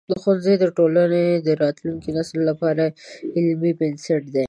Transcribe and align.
ښوونځی 0.21 0.55
د 0.59 0.65
ټولنې 0.77 1.25
د 1.47 1.49
راتلونکي 1.63 2.09
نسل 2.17 2.39
لپاره 2.49 2.85
علمي 3.35 3.71
بنسټ 3.79 4.21
دی. 4.33 4.39